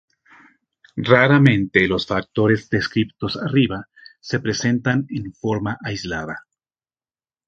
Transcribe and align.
Raramente 0.95 1.87
los 1.87 2.07
factores 2.07 2.71
descriptos 2.71 3.37
arriba 3.37 3.85
se 4.19 4.39
presentan 4.39 5.05
en 5.09 5.31
forma 5.31 5.77
aislada. 5.85 6.47